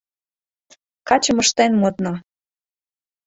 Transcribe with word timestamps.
Качым 1.07 1.37
ыштен 1.43 1.71
модна. 1.81 2.13